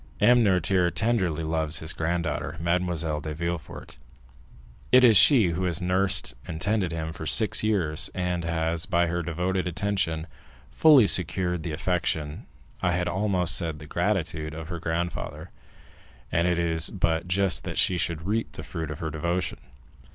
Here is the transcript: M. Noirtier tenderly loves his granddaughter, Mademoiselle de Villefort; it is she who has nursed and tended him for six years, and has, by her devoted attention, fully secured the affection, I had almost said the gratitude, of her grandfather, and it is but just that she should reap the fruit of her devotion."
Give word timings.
M. 0.19 0.43
Noirtier 0.43 0.89
tenderly 0.89 1.43
loves 1.43 1.77
his 1.77 1.93
granddaughter, 1.93 2.57
Mademoiselle 2.59 3.21
de 3.21 3.35
Villefort; 3.35 3.99
it 4.91 5.03
is 5.03 5.15
she 5.15 5.49
who 5.49 5.65
has 5.65 5.79
nursed 5.79 6.33
and 6.47 6.59
tended 6.59 6.91
him 6.91 7.13
for 7.13 7.27
six 7.27 7.63
years, 7.63 8.09
and 8.15 8.43
has, 8.43 8.87
by 8.87 9.05
her 9.05 9.21
devoted 9.21 9.67
attention, 9.67 10.25
fully 10.71 11.05
secured 11.05 11.61
the 11.61 11.71
affection, 11.71 12.47
I 12.81 12.93
had 12.93 13.07
almost 13.07 13.55
said 13.55 13.77
the 13.77 13.85
gratitude, 13.85 14.55
of 14.55 14.69
her 14.69 14.79
grandfather, 14.79 15.51
and 16.31 16.47
it 16.47 16.57
is 16.57 16.89
but 16.89 17.27
just 17.27 17.63
that 17.65 17.77
she 17.77 17.99
should 17.99 18.23
reap 18.25 18.53
the 18.53 18.63
fruit 18.63 18.89
of 18.89 18.97
her 19.01 19.11
devotion." 19.11 19.59